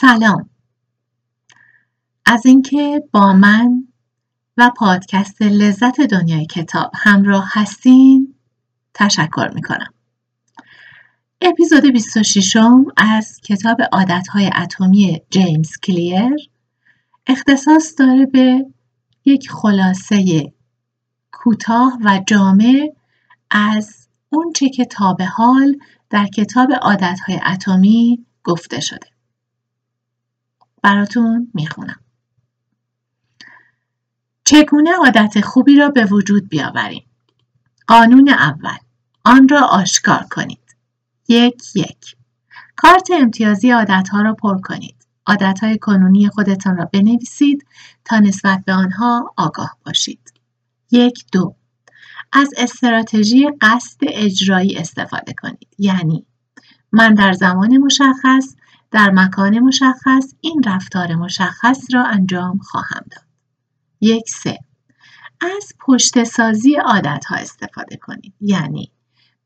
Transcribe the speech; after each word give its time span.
سلام. 0.00 0.50
از 2.26 2.46
اینکه 2.46 3.02
با 3.12 3.32
من 3.32 3.88
و 4.56 4.70
پادکست 4.76 5.42
لذت 5.42 6.00
دنیای 6.00 6.46
کتاب 6.46 6.90
همراه 6.94 7.48
هستین 7.52 8.34
تشکر 8.94 9.50
می‌کنم. 9.54 9.94
اپیزود 11.40 11.86
26 11.86 12.56
از 12.96 13.40
کتاب 13.44 13.76
عادتهای 13.92 14.50
اتمی 14.62 15.20
جیمز 15.30 15.70
کلیر 15.82 16.36
اختصاص 17.26 17.94
داره 17.98 18.26
به 18.26 18.66
یک 19.24 19.50
خلاصه 19.50 20.52
کوتاه 21.32 21.98
و 22.04 22.20
جامع 22.26 22.88
از 23.50 24.08
اونچه 24.30 24.68
که 24.68 24.84
تا 24.84 25.12
به 25.12 25.24
حال 25.24 25.76
در 26.10 26.26
کتاب 26.26 26.72
عادتهای 26.82 27.40
اتمی 27.46 28.26
گفته 28.44 28.80
شده. 28.80 29.13
براتون 30.84 31.50
می‌خونم. 31.54 32.00
چگونه 34.44 34.90
عادت 34.96 35.40
خوبی 35.40 35.76
را 35.76 35.88
به 35.88 36.04
وجود 36.04 36.48
بیاوریم؟ 36.48 37.04
قانون 37.86 38.28
اول. 38.28 38.76
آن 39.24 39.48
را 39.48 39.60
آشکار 39.60 40.26
کنید. 40.30 40.76
یک 41.28 41.76
یک. 41.76 42.16
کارت 42.76 43.08
امتیازی 43.20 43.70
عادتها 43.70 44.22
را 44.22 44.34
پر 44.34 44.60
کنید. 44.60 45.06
عادتهای 45.26 45.78
کنونی 45.78 46.28
خودتان 46.28 46.76
را 46.76 46.84
بنویسید 46.92 47.66
تا 48.04 48.18
نسبت 48.18 48.64
به 48.66 48.72
آنها 48.72 49.34
آگاه 49.36 49.78
باشید. 49.86 50.32
یک 50.90 51.24
دو. 51.32 51.54
از 52.32 52.50
استراتژی 52.56 53.50
قصد 53.60 54.00
اجرایی 54.02 54.76
استفاده 54.76 55.34
کنید. 55.42 55.68
یعنی 55.78 56.26
من 56.92 57.14
در 57.14 57.32
زمان 57.32 57.78
مشخص 57.78 58.54
در 58.94 59.10
مکان 59.10 59.58
مشخص 59.58 60.34
این 60.40 60.62
رفتار 60.66 61.14
مشخص 61.14 61.86
را 61.92 62.04
انجام 62.04 62.58
خواهم 62.58 63.04
داد. 63.10 63.24
یک 64.00 64.28
سه 64.28 64.58
از 65.40 65.72
پشت 65.80 66.24
سازی 66.24 66.74
عادت 66.74 67.24
ها 67.24 67.36
استفاده 67.36 67.96
کنید 67.96 68.34
یعنی 68.40 68.92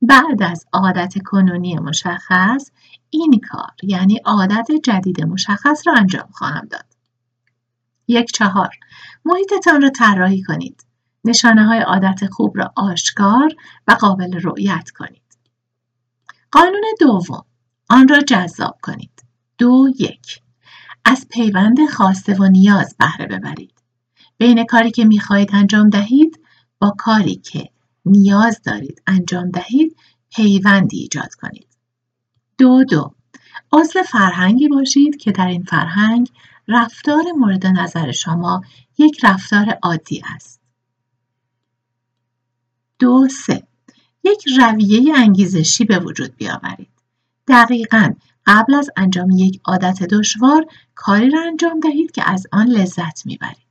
بعد 0.03 0.43
از 0.43 0.67
عادت 0.73 1.15
کنونی 1.25 1.79
مشخص 1.79 2.71
این 3.11 3.41
کار 3.51 3.71
یعنی 3.83 4.17
عادت 4.25 4.67
جدید 4.85 5.25
مشخص 5.25 5.87
را 5.87 5.95
انجام 5.97 6.29
خواهم 6.33 6.69
داد. 6.71 6.87
یک 8.09 8.33
چهار 8.33 8.71
محیطتان 9.25 9.83
را 9.83 9.91
طراحی 9.91 10.43
کنید. 10.43 10.87
نشانه 11.25 11.67
های 11.67 11.81
عادت 11.81 12.27
خوب 12.31 12.59
را 12.59 12.73
آشکار 12.77 13.51
و 13.89 13.93
قابل 13.93 14.41
رؤیت 14.43 14.91
کنید. 14.91 15.39
قانون 16.51 16.85
دوم 17.01 17.45
آن 17.91 18.09
را 18.09 18.21
جذاب 18.21 18.79
کنید. 18.83 19.28
دو 19.59 19.89
یک 19.99 20.43
از 21.05 21.27
پیوند 21.31 21.87
خواسته 21.91 22.35
و 22.35 22.49
نیاز 22.49 22.97
بهره 22.99 23.27
ببرید. 23.27 23.83
بین 24.39 24.65
کاری 24.65 24.91
که 24.91 25.05
می‌خواهید 25.05 25.51
انجام 25.53 25.91
دهید 25.91 26.41
با 26.79 26.95
کاری 26.99 27.37
که 27.37 27.71
نیاز 28.05 28.61
دارید 28.65 29.03
انجام 29.07 29.51
دهید 29.51 29.97
پیوندی 30.31 30.99
ایجاد 30.99 31.35
کنید. 31.35 31.67
دو 32.59 32.85
دو 32.85 33.15
عضو 33.73 34.03
فرهنگی 34.03 34.69
باشید 34.69 35.17
که 35.17 35.33
در 35.33 35.47
این 35.47 35.63
فرهنگ 35.63 36.31
رفتار 36.69 37.25
مورد 37.39 37.67
نظر 37.67 38.13
شما 38.13 38.63
یک 38.99 39.25
رفتار 39.25 39.79
عادی 39.83 40.23
است. 40.35 40.61
دو 42.99 43.29
سه 43.29 43.63
یک 44.25 44.45
رویه 44.59 45.19
انگیزشی 45.19 45.85
به 45.85 45.99
وجود 45.99 46.37
بیاورید. 46.37 46.89
دقیقا 47.49 48.15
قبل 48.49 48.75
از 48.75 48.91
انجام 48.97 49.31
یک 49.31 49.61
عادت 49.65 50.03
دشوار 50.03 50.67
کاری 50.95 51.31
را 51.31 51.41
انجام 51.41 51.81
دهید 51.81 52.11
که 52.11 52.31
از 52.31 52.47
آن 52.53 52.67
لذت 52.67 53.27
می‌برید. 53.27 53.69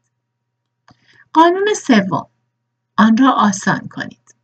قانون 1.34 1.68
سوم 1.74 2.28
آن 2.98 3.18
را 3.18 3.32
آسان 3.32 3.88
کنید. 3.92 4.36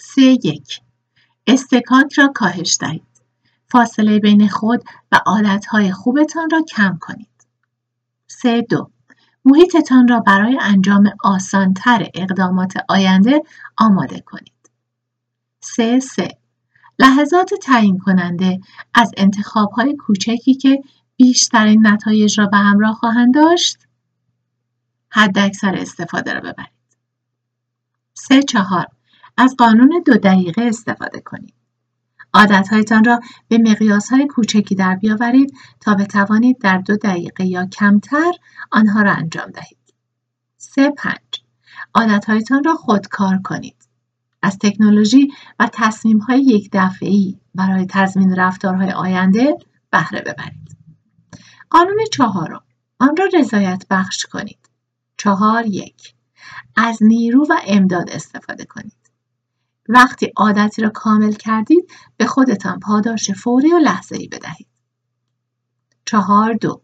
سه 0.00 0.22
یک 0.22 0.80
استکاک 1.46 2.12
را 2.12 2.28
کاهش 2.34 2.76
دهید. 2.80 3.22
فاصله 3.66 4.18
بین 4.18 4.48
خود 4.48 4.84
و 5.12 5.20
عادتهای 5.26 5.92
خوبتان 5.92 6.50
را 6.50 6.62
کم 6.62 6.98
کنید. 7.00 7.46
سه 8.26 8.62
دو 8.62 8.90
محیطتان 9.44 10.08
را 10.08 10.20
برای 10.20 10.58
انجام 10.60 11.10
آسانتر 11.24 12.08
اقدامات 12.14 12.74
آینده 12.88 13.42
آماده 13.76 14.20
کنید. 14.20 14.70
سه 15.60 16.00
سه 16.00 16.39
لحظات 17.00 17.54
تعیین 17.54 17.98
کننده 17.98 18.60
از 18.94 19.12
انتخاب 19.16 19.70
های 19.70 19.96
کوچکی 19.96 20.54
که 20.54 20.82
بیشترین 21.16 21.86
نتایج 21.86 22.40
را 22.40 22.46
به 22.46 22.56
همراه 22.56 22.94
خواهند 22.94 23.34
داشت 23.34 23.78
حد 25.08 25.38
اکثر 25.38 25.74
استفاده 25.74 26.34
را 26.34 26.40
ببرید. 26.40 26.80
سه 28.14 28.42
چهار 28.42 28.86
از 29.36 29.54
قانون 29.58 30.02
دو 30.06 30.14
دقیقه 30.14 30.62
استفاده 30.62 31.20
کنید. 31.20 31.54
عادتهایتان 32.34 33.04
را 33.04 33.20
به 33.48 33.58
مقیاس 33.58 34.08
های 34.08 34.26
کوچکی 34.26 34.74
در 34.74 34.94
بیاورید 34.96 35.54
تا 35.80 35.94
بتوانید 35.94 36.58
در 36.58 36.78
دو 36.78 36.96
دقیقه 36.96 37.44
یا 37.44 37.66
کمتر 37.66 38.32
آنها 38.70 39.02
را 39.02 39.12
انجام 39.12 39.50
دهید. 39.50 39.94
سه 40.56 40.90
پنج 40.90 41.42
عادتهایتان 41.94 42.64
را 42.64 42.74
خودکار 42.74 43.38
کنید. 43.44 43.79
از 44.42 44.58
تکنولوژی 44.58 45.28
و 45.58 45.70
تصمیم‌های 45.72 46.40
یک 46.40 46.68
دفعی 46.72 47.40
برای 47.54 47.86
تضمین 47.86 48.36
رفتارهای 48.36 48.90
آینده 48.90 49.56
بهره 49.90 50.20
ببرید. 50.20 50.76
قانون 51.70 51.98
چهارم 52.12 52.62
آن 52.98 53.16
را 53.16 53.28
رضایت 53.34 53.84
بخش 53.90 54.26
کنید. 54.26 54.70
چهار 55.16 55.66
یک 55.66 56.14
از 56.76 57.02
نیرو 57.02 57.46
و 57.50 57.56
امداد 57.66 58.10
استفاده 58.10 58.64
کنید. 58.64 59.10
وقتی 59.88 60.32
عادتی 60.36 60.82
را 60.82 60.90
کامل 60.90 61.32
کردید 61.32 61.90
به 62.16 62.26
خودتان 62.26 62.80
پاداش 62.80 63.30
فوری 63.30 63.72
و 63.72 63.78
لحظه 63.78 64.16
ای 64.16 64.28
بدهید. 64.28 64.66
چهار 66.04 66.54
دو 66.54 66.82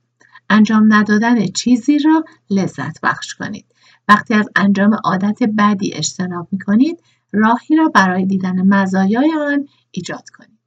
انجام 0.50 0.92
ندادن 0.94 1.46
چیزی 1.46 1.98
را 1.98 2.24
لذت 2.50 3.00
بخش 3.00 3.34
کنید. 3.34 3.66
وقتی 4.08 4.34
از 4.34 4.48
انجام 4.56 4.96
عادت 5.04 5.38
بدی 5.58 5.94
اجتناب 5.94 6.48
می 6.52 6.58
کنید 6.58 7.02
راهی 7.32 7.76
را 7.76 7.88
برای 7.88 8.26
دیدن 8.26 8.62
مزایای 8.62 9.32
آن 9.40 9.68
ایجاد 9.90 10.30
کنید. 10.30 10.58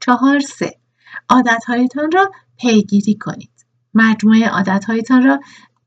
چهار 0.00 0.40
سه 0.40 0.78
عادتهایتان 1.28 2.10
را 2.12 2.30
پیگیری 2.58 3.14
کنید. 3.14 3.66
مجموعه 3.94 4.48
عادتهایتان 4.48 5.24
را 5.24 5.40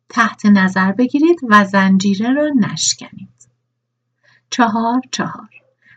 تحت 0.09 0.45
نظر 0.45 0.91
بگیرید 0.91 1.39
و 1.49 1.65
زنجیره 1.65 2.33
را 2.33 2.49
نشکنید. 2.55 3.49
چهار 4.49 5.01
چهار 5.11 5.49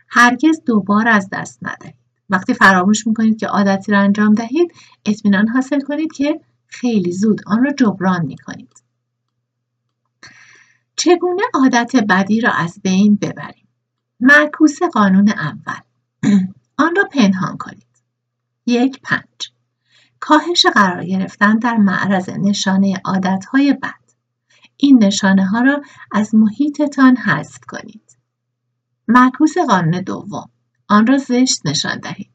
هرگز 0.09 0.61
دوبار 0.65 1.07
از 1.07 1.29
دست 1.31 1.59
ندهید. 1.61 1.95
وقتی 2.29 2.53
فراموش 2.53 3.07
می‌کنید 3.07 3.39
که 3.39 3.47
عادتی 3.47 3.91
را 3.91 3.99
انجام 3.99 4.33
دهید 4.33 4.73
اطمینان 5.05 5.47
حاصل 5.47 5.79
کنید 5.79 6.11
که 6.11 6.41
خیلی 6.67 7.11
زود 7.11 7.41
آن 7.47 7.63
را 7.63 7.71
جبران 7.71 8.25
می‌کنید. 8.25 8.68
چگونه 10.99 11.41
عادت 11.53 11.91
بدی 11.95 12.41
را 12.41 12.51
از 12.51 12.79
بین 12.83 13.15
ببریم؟ 13.15 13.67
معکوس 14.19 14.83
قانون 14.83 15.29
اول. 15.29 15.81
آن 16.83 16.95
را 16.95 17.03
پنهان 17.11 17.57
کنید. 17.57 18.03
یک 18.65 19.01
پنج. 19.03 19.51
کاهش 20.19 20.65
قرار 20.65 21.05
گرفتن 21.05 21.55
در 21.59 21.77
معرض 21.77 22.29
نشانه 22.29 23.01
عادتهای 23.05 23.73
بد. 23.73 23.93
این 24.77 25.03
نشانه 25.03 25.45
ها 25.45 25.61
را 25.61 25.81
از 26.11 26.35
محیطتان 26.35 27.17
حذف 27.17 27.59
کنید. 27.67 28.17
معکوس 29.07 29.57
قانون 29.57 30.01
دوم. 30.01 30.49
آن 30.87 31.07
را 31.07 31.17
زشت 31.17 31.65
نشان 31.65 31.99
دهید. 31.99 32.33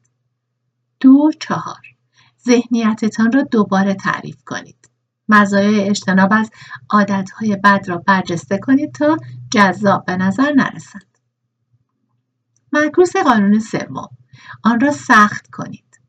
دو 0.99 1.31
چهار. 1.39 1.81
ذهنیتتان 2.45 3.31
را 3.31 3.41
دوباره 3.41 3.93
تعریف 3.93 4.43
کنید. 4.45 4.89
مزایای 5.29 5.89
اجتناب 5.89 6.29
از 6.33 6.51
عادتهای 6.89 7.55
بد 7.55 7.85
را 7.87 7.97
برجسته 7.97 8.57
کنید 8.57 8.91
تا 8.91 9.17
جذاب 9.51 10.05
به 10.05 10.17
نظر 10.17 10.51
نرسند. 10.51 11.17
معکوس 12.73 13.15
قانون 13.15 13.59
سوم 13.59 14.07
آن 14.63 14.79
را 14.79 14.91
سخت 14.91 15.47
کنید. 15.51 15.99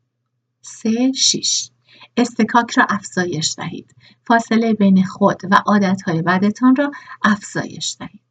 سه 0.61 1.11
شیش 1.11 1.71
استکاک 2.17 2.71
را 2.71 2.85
افزایش 2.89 3.55
دهید. 3.57 3.95
فاصله 4.27 4.73
بین 4.73 5.03
خود 5.03 5.41
و 5.51 5.55
عادتهای 5.65 6.21
بدتان 6.21 6.75
را 6.75 6.91
افزایش 7.23 7.95
دهید. 7.99 8.21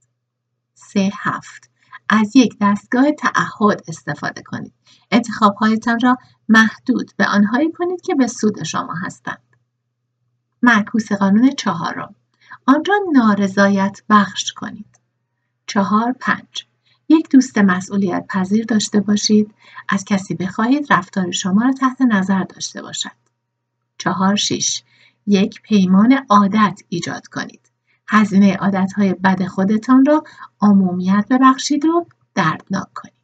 سه 0.74 1.10
هفت 1.14 1.70
از 2.08 2.36
یک 2.36 2.56
دستگاه 2.60 3.12
تعهد 3.12 3.82
استفاده 3.88 4.42
کنید. 4.42 4.72
انتخابهایتان 5.10 6.00
را 6.00 6.16
محدود 6.48 7.10
به 7.16 7.26
آنهایی 7.26 7.72
کنید 7.72 8.00
که 8.00 8.14
به 8.14 8.26
سود 8.26 8.62
شما 8.62 8.94
هستند. 9.04 9.55
معکوس 10.62 11.12
قانون 11.12 11.50
چهارم. 11.50 12.14
آن 12.66 12.84
را 12.84 12.94
نارضایت 13.12 14.02
بخش 14.10 14.52
کنید. 14.52 15.00
چهار 15.66 16.12
پنج. 16.20 16.66
یک 17.08 17.30
دوست 17.30 17.58
مسئولیت 17.58 18.26
پذیر 18.28 18.64
داشته 18.64 19.00
باشید. 19.00 19.54
از 19.88 20.04
کسی 20.04 20.34
بخواهید 20.34 20.92
رفتار 20.92 21.30
شما 21.30 21.62
را 21.62 21.72
تحت 21.72 22.02
نظر 22.02 22.42
داشته 22.42 22.82
باشد. 22.82 23.10
چهار 23.98 24.36
شیش 24.36 24.82
یک 25.26 25.62
پیمان 25.62 26.26
عادت 26.28 26.80
ایجاد 26.88 27.26
کنید. 27.26 27.60
هزینه 28.08 28.56
عادتهای 28.56 29.14
بد 29.14 29.46
خودتان 29.46 30.04
را 30.04 30.24
عمومیت 30.60 31.26
ببخشید 31.30 31.84
و 31.84 32.06
دردناک 32.34 32.92
کنید. 32.94 33.15